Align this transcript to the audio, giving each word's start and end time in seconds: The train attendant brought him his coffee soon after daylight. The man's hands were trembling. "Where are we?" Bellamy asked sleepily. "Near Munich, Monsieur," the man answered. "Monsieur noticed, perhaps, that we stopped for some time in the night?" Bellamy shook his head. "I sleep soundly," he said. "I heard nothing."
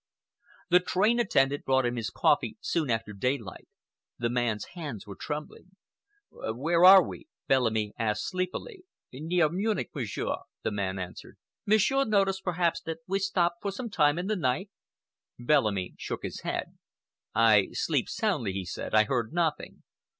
The 0.71 0.79
train 0.79 1.19
attendant 1.19 1.63
brought 1.63 1.85
him 1.85 1.95
his 1.95 2.09
coffee 2.09 2.57
soon 2.59 2.89
after 2.89 3.13
daylight. 3.13 3.67
The 4.17 4.31
man's 4.31 4.69
hands 4.73 5.05
were 5.05 5.15
trembling. 5.15 5.75
"Where 6.31 6.83
are 6.83 7.07
we?" 7.07 7.27
Bellamy 7.47 7.93
asked 7.99 8.27
sleepily. 8.27 8.83
"Near 9.13 9.49
Munich, 9.49 9.91
Monsieur," 9.93 10.37
the 10.63 10.71
man 10.71 10.97
answered. 10.97 11.37
"Monsieur 11.67 12.03
noticed, 12.03 12.43
perhaps, 12.43 12.81
that 12.81 13.01
we 13.05 13.19
stopped 13.19 13.61
for 13.61 13.71
some 13.71 13.91
time 13.91 14.17
in 14.17 14.25
the 14.25 14.35
night?" 14.35 14.71
Bellamy 15.37 15.93
shook 15.99 16.23
his 16.23 16.41
head. 16.41 16.79
"I 17.35 17.67
sleep 17.73 18.09
soundly," 18.09 18.53
he 18.53 18.65
said. 18.65 18.95
"I 18.95 19.03
heard 19.03 19.31
nothing." 19.31 19.83